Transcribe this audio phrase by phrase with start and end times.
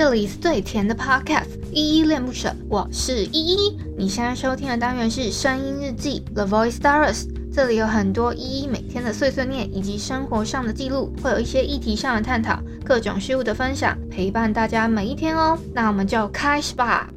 [0.00, 3.78] 这里是最甜的 Podcast，依依恋不舍，我是依依。
[3.98, 15.58] 你现在收听的单元是声音日记 The Voice Diaries，这里有很多依依每天的碎碎念以及生活上的记录，会有一些议题上的探讨，各种事物的分享，陪伴大家每一天哦。
[15.74, 17.10] 那我们就开始吧。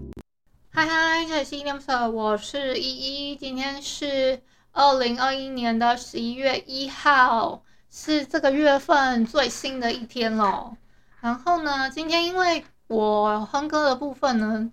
[0.69, 3.35] 嗨嗨，这里是依依恋不舍，我是依依。
[3.37, 4.41] 今天是
[4.73, 10.75] 二零二一年的十一月一号，是这个月份最新的一天喽。
[11.21, 14.71] 然后呢，今天因为我哼歌的部分呢，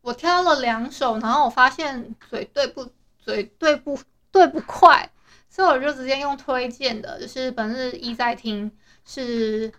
[0.00, 3.98] 我挑了两首，然后我发现嘴对不嘴对不
[4.30, 5.10] 对不快，
[5.50, 8.70] 所以我就直接用推荐的，就是本日一在听，
[9.04, 9.72] 是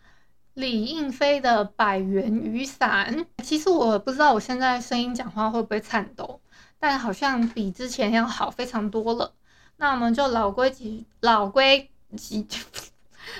[0.53, 3.25] 李映菲的《百元雨伞》。
[3.43, 6.39] 其实我不知道我现在声音讲话会不会颤抖，
[6.79, 9.33] 但好像比之前要好非常多了。
[9.77, 12.45] 那我们就老规矩，老规矩。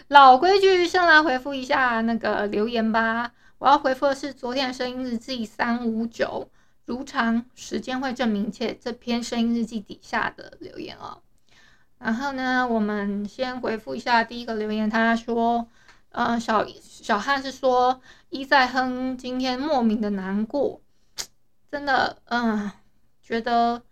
[0.07, 3.31] 老规矩，先来回复一下那个留言吧。
[3.57, 6.49] 我要回复的是昨天的声音日记三五九，
[6.85, 8.73] 如常，时间会证明一切。
[8.73, 11.21] 这篇声音日记底下的留言哦。
[11.97, 15.67] 然后呢，我们先回复一下第一个留言，他说，
[16.09, 20.81] 呃，小小汉是说一在哼，今天莫名的难过，
[21.71, 22.71] 真的，嗯、
[23.21, 23.83] 觉得。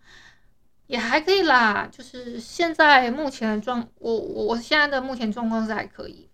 [0.92, 6.28] 也还可以啦，就是现在目前的状，我我现在的目前状况是还可以。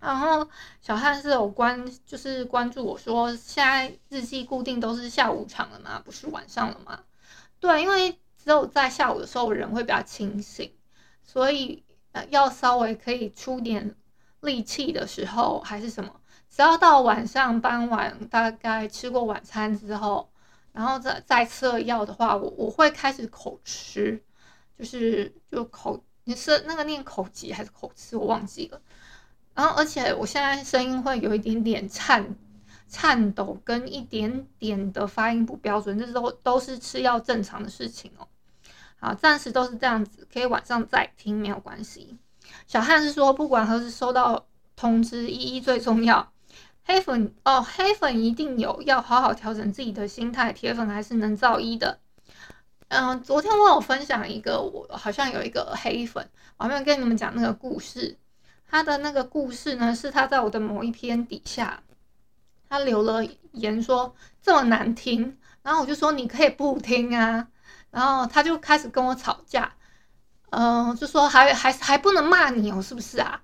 [0.00, 0.48] 然后
[0.80, 6.02] 小汉是有关，就是关注我说，现在日记固定都是下午场了吗？
[6.04, 6.98] 不是晚上了吗？
[7.60, 10.68] 对，因为只有在下午的时候人会比较清醒，
[11.22, 13.94] 所以呃要稍微可以出点
[14.40, 16.10] 力气的时候还是什么，
[16.50, 20.28] 只要到晚上傍晚，大概吃过晚餐之后。
[20.76, 24.22] 然后再再吃了药的话，我我会开始口吃，
[24.78, 28.78] 就是就口你是那个念口疾还是口吃，我忘记了。
[29.54, 32.36] 然后而且我现在声音会有一点点颤
[32.90, 38.28] 颤抖，跟一点点的发音不标准，这都都是吃药正常的事情哦。
[38.98, 42.18] 好，暂时都是这样子，可以晚上再听没有关系。
[42.66, 44.46] 小汉是说，不管何时收到
[44.76, 46.30] 通知，一一最重要。
[46.88, 50.52] 黑粉哦，黑粉一定有，要好好调整自己的心态。
[50.52, 51.98] 铁粉还是能造一的。
[52.86, 58.16] 嗯，昨天我有分享一个，我好像有一个黑粉，我还没有跟你们讲那个故事。
[58.68, 61.82] 他的那个故事呢，是他在我的某一篇底下，
[62.68, 67.48] 他留了言说这么难听，然后我就说你可以不听啊，
[67.90, 69.72] 然后他就开始跟我吵架，
[70.50, 73.42] 嗯，就说还还还不能骂你哦，是不是啊？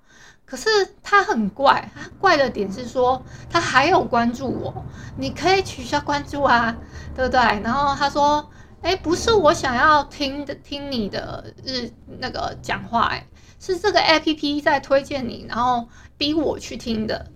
[0.53, 0.69] 可是
[1.03, 4.85] 他很怪，他怪的点是说他还有关注我，
[5.17, 6.77] 你可以取消关注啊，
[7.17, 7.41] 对不对？
[7.63, 8.51] 然后他说，
[8.83, 13.27] 哎，不是我想要听的听你的日那个讲话，哎，
[13.59, 17.31] 是这个 APP 在推荐你，然后逼我去听的。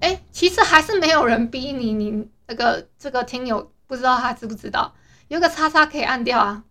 [0.00, 4.92] 哎，其实还是没有人逼你，你那个这个听友不知道他知不知道，
[5.28, 6.62] 有个叉叉可以按掉啊，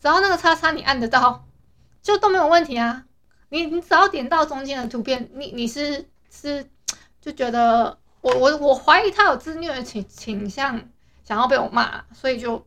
[0.00, 1.44] 只要那个叉叉你按得到，
[2.00, 3.04] 就都没有问题啊。
[3.52, 6.66] 你你只要点到中间的图片，你你是是
[7.20, 10.82] 就觉得我我我怀疑他有自虐的倾倾向，
[11.22, 12.66] 想要被我骂，所以就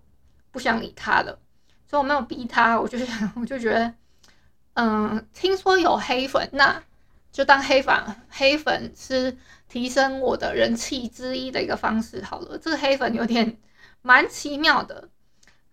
[0.51, 1.39] 不想理他了。
[1.87, 3.95] 所以我没有逼他，我就想我就觉得，
[4.75, 6.83] 嗯，听说有黑粉，那
[7.31, 7.95] 就当黑粉
[8.29, 9.35] 黑粉是
[9.67, 12.59] 提升我的人气之一的一个方式好了。
[12.59, 13.57] 这个黑粉有点
[14.03, 15.09] 蛮奇妙的。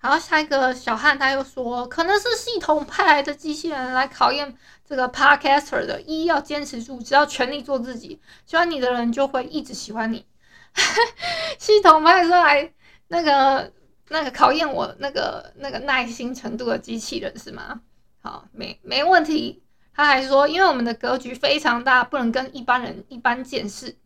[0.02, 4.54] 然后下一个小汉他又说，可能是系统派来的机器人来考验
[4.84, 6.02] 这个 Podcaster 的。
[6.02, 10.26] 一要坚持住，只要全力做自己，喜欢你的人就会一直喜欢你。
[11.58, 12.72] 系统派是来
[13.06, 13.72] 那个
[14.08, 17.80] 那个考验我那个那个耐心程度的机器人是吗？
[18.20, 19.62] 好，没没问题。
[19.94, 23.96] 他还说，因为我们的格局非常大，不能跟一般人一般见识。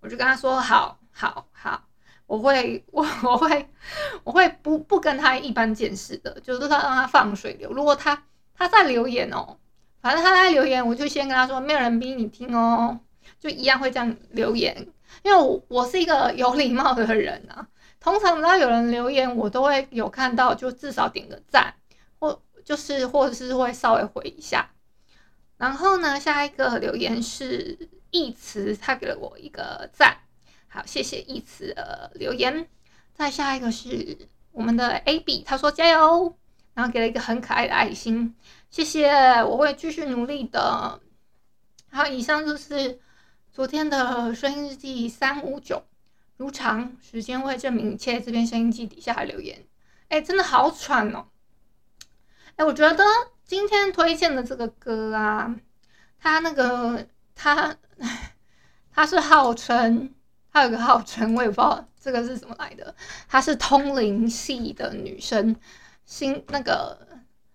[0.00, 1.91] 我就跟他说，好，好，好。
[2.32, 3.68] 我会，我我会，
[4.24, 7.70] 我会不不跟他一般见识的，就是他让他放水流。
[7.74, 9.58] 如果他他在留言哦，
[10.00, 12.98] 反正他在留言，我就先跟他说，没有人逼你听哦，
[13.38, 14.74] 就一样会这样留言。
[15.22, 17.68] 因为我我是一个有礼貌的人啊，
[18.00, 21.74] 通常只要有人留言，我都会有看到，就至少点个赞，
[22.18, 24.70] 或就是或者是会稍微回一下。
[25.58, 30.16] 然后呢，下一个留言是义词，他给了我一个赞。
[30.74, 32.66] 好，谢谢一词的留言。
[33.12, 36.34] 再下一个是我们的 AB，他说加油，
[36.72, 38.34] 然后给了一个很可爱的爱心，
[38.70, 40.98] 谢谢，我会继续努力的。
[41.90, 42.98] 好，以上就是
[43.52, 45.84] 昨天的声音日记三五九，
[46.38, 48.18] 如常，时间会证明一切。
[48.18, 49.62] 这边声音记底下还留言，
[50.08, 51.26] 哎，真的好喘哦。
[52.56, 53.04] 哎，我觉得
[53.44, 55.54] 今天推荐的这个歌啊，
[56.18, 57.76] 它那个它
[58.90, 60.14] 它是号称。
[60.52, 62.94] 她有个号称，我也不知道这个是怎么来的。
[63.28, 65.56] 她是通灵系的女生，
[66.04, 66.98] 新那个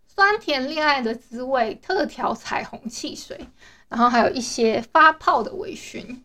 [0.07, 3.49] 酸甜恋爱的滋味特调彩虹汽水，
[3.87, 6.21] 然后还有一些发泡的微醺。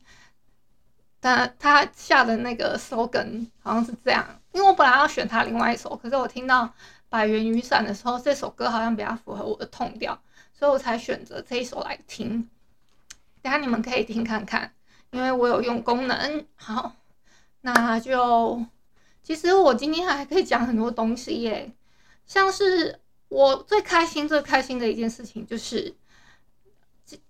[1.21, 6.73] 但她下的那个 slogan 好像是这样，因为我本来要选她另外一首，可是我听到
[7.09, 10.19] 百元雨伞的时候，这首歌好像比较符合我的痛调，
[10.53, 12.49] 所以我才选择这一首来听。
[13.43, 14.73] 等下你们可以听看看，
[15.13, 16.45] 因为我有用功能。
[16.57, 16.97] 好，
[17.61, 18.67] 那就
[19.23, 21.73] 其实我今天还可以讲很多东西耶，
[22.27, 22.99] 像是
[23.29, 25.95] 我最开心、最开心的一件事情，就是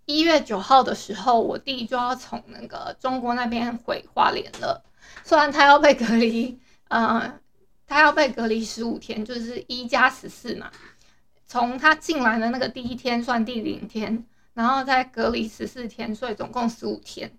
[0.06, 4.82] 一月九号的时候，我弟就要从那个中国那边回花莲了。
[5.24, 6.58] 虽然他要被隔离，
[6.88, 7.38] 呃，
[7.86, 10.70] 他要被隔离十五天，就是一加十四嘛，
[11.46, 14.24] 从他进来的那个第一天算第零天。
[14.54, 17.38] 然后再隔离十四天，所以总共十五天。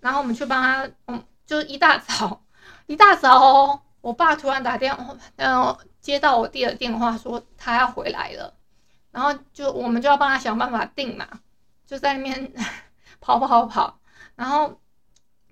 [0.00, 2.42] 然后我们去帮他，嗯，就一大早，
[2.86, 8.54] 一大早哦，我爸突然打电话，嗯接到我弟的电话，说他要回来了。
[9.10, 11.26] 然后就我们就要帮他想办法订嘛，
[11.86, 12.52] 就在那边
[13.20, 13.98] 跑跑跑。
[14.36, 14.80] 然后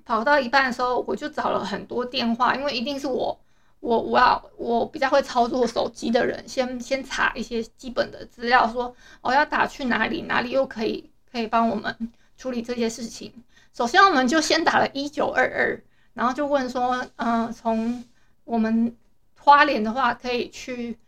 [0.04, 3.38] 跑到一半的时候，我就找了很多电话，因为一定是我。
[3.80, 13.32] 我我要我比较会操作手机的人，先先查一些基本的资料，说我要打去哪里，哪里又可以可以帮我们处理这些事情。
[13.74, 15.82] 首先，我们就先打了一九二二，
[16.14, 18.04] 然后就问说，嗯、呃，从
[18.44, 18.96] 我们
[19.38, 20.98] 花莲的话可以去，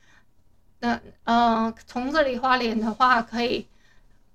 [0.78, 3.66] 那呃，从这里花莲的话可以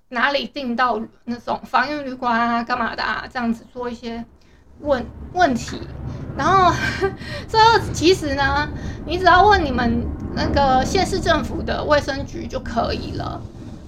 [0.09, 3.25] 哪里订到那种防疫旅馆啊，干嘛的啊？
[3.31, 4.23] 这样子做一些
[4.81, 5.79] 问问题。
[6.37, 6.73] 然后，
[7.47, 7.57] 这
[7.93, 8.67] 其实呢，
[9.05, 10.05] 你只要问你们
[10.35, 13.41] 那个县市政府的卫生局就可以了，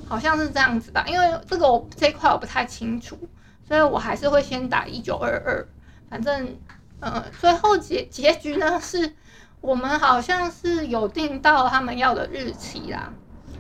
[0.08, 1.04] 好像是这样子吧？
[1.08, 3.18] 因为这个我这一块我不太清楚，
[3.68, 5.68] 所以我还是会先打一九二二。
[6.10, 6.58] 反正，
[7.00, 9.14] 呃，最后结结局呢是，
[9.60, 13.14] 我们好像是有定到他们要的日期啦，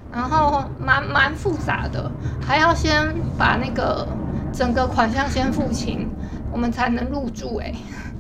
[0.09, 4.17] 然后蛮蛮复杂的，还要先把那个
[4.51, 6.15] 整个款项先付清，
[6.49, 7.75] 我们才能入住欸。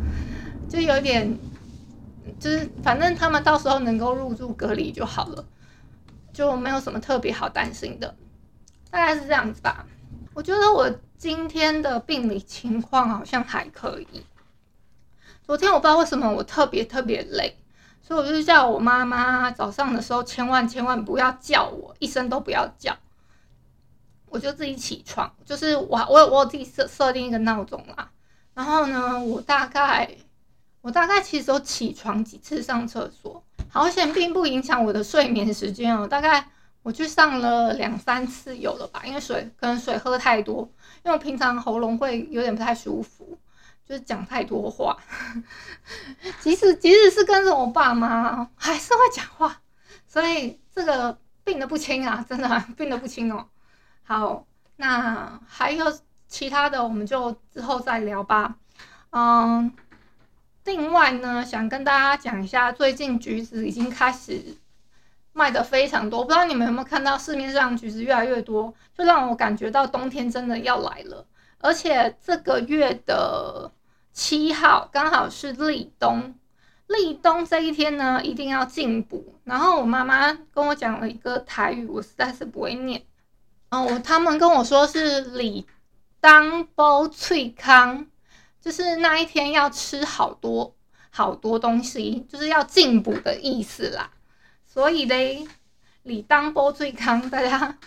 [0.67, 1.39] 就有点，
[2.37, 5.45] 就是反正他们到时候能够入住隔离就好了，
[6.33, 8.13] 就没有什么特别好担心的，
[8.91, 9.87] 大概是这样子吧。
[10.33, 14.25] 我觉得我今天的病理情况好像还可以。
[15.43, 17.57] 昨天我不知道为什么我特别特别累，
[18.01, 22.95] 所以我就叫我妈妈早上的时候千万千万不要叫我，一声都不要叫，
[24.27, 28.11] 我就自己起床，就是我我我自己设设定一个闹钟啦，
[28.53, 30.09] 然后呢，我大概。
[30.81, 36.07] 我大概其实都起床几次上厕所，好险并不影响我的睡眠时间哦。
[36.07, 36.49] 大概
[36.87, 40.61] 我去上了两三次有了吧，因为水可能水喝太多，
[41.03, 43.37] 因为我平常喉咙会有点不太舒服，
[43.85, 44.95] 就是讲太多话。
[46.39, 49.59] 即使即使是跟着我爸妈，还是会讲话，
[50.07, 53.45] 所以这个病得不轻啊，真的病得不轻哦。
[54.03, 54.47] 好，
[54.77, 55.85] 那还有
[56.29, 58.55] 其他的，我们就之后再聊吧。
[59.09, 59.73] 嗯。
[60.63, 64.57] 另外呢，想跟大家讲一下，最近橘子已经开始
[65.37, 71.23] 卖的非常多，不知道你们有没有看到市面上橘子越来越多，就让我感觉到冬天真的要来了。
[71.59, 73.71] 而且这个月的
[74.11, 76.33] 七号刚好是立冬，
[76.87, 79.35] 立冬这一天呢，一定要进补。
[79.43, 83.03] 然后我妈妈跟我讲了一个台语，我实在是不会念。
[83.69, 85.67] 哦，他们跟我说是立
[86.19, 88.07] 冬补喙空。
[88.59, 90.75] 就是那一天要吃好多
[91.09, 94.11] 好多东西，就是要进补的意思啦。
[94.77, 95.43] 所以嘞，
[96.03, 97.79] 立冬补喙空， 大家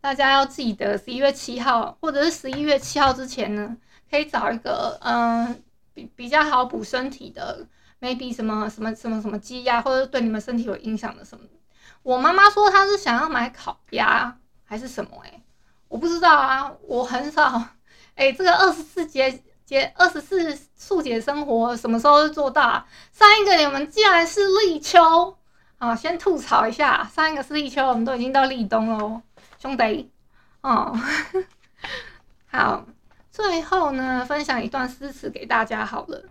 [0.00, 3.76] 大家要记得十一月七号或者是十一月七号之前呢，
[4.10, 5.62] 可以找一个嗯
[5.92, 7.66] 比比较好补身体的
[8.00, 11.44] ，maybe 什么什么什么什么鸡鸭，或者对你们身体有影响的什么。
[12.02, 15.42] 我妈妈说她是想要买烤鸭还是什么哎、欸，
[15.88, 17.62] 我不知道啊，我很少
[18.14, 19.44] 哎、 这个二十四节。
[19.66, 22.86] 节二十四速解生活什么时候做到啊？
[23.12, 25.36] 上一个你们既然是立秋
[25.78, 29.22] 啊，先吐槽一下，上一个是立秋，我们都已经到立冬喽，
[29.58, 30.10] 兄弟
[30.60, 30.92] 哦。
[32.50, 32.84] 好，
[33.30, 36.24] 最后呢，分享一段诗词给大家好了。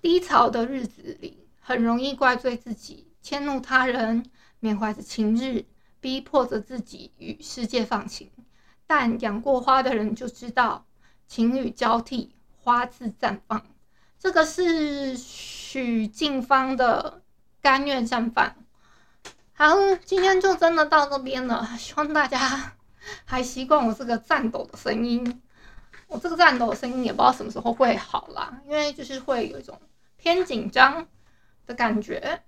[0.00, 4.24] 低潮的日子里，很容易怪罪自己，迁怒他人，
[4.60, 5.64] 缅怀着情日，
[6.00, 8.30] 逼迫着自己与世界放情。
[8.86, 10.86] 但养过花的人就知道。
[11.26, 13.64] 晴雨交替，花自绽放。
[14.18, 17.22] 这个是许静芳的
[17.62, 18.46] 《甘愿绽放》。
[19.52, 19.74] 好，
[20.04, 21.68] 今天就真的到这边了。
[21.78, 22.72] 希望大家
[23.24, 25.42] 还习惯我这个颤抖的声音。
[26.06, 29.80] 我这个颤抖的声音也不知道什么时候会好啦，因为就是会有一种
[30.16, 31.06] 偏紧张
[31.66, 32.42] 的感觉。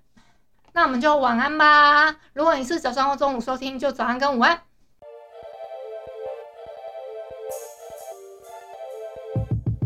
[0.73, 2.17] 那我们就晚安吧。
[2.33, 4.61] 如果你是早上或中午收听，就早安跟午安。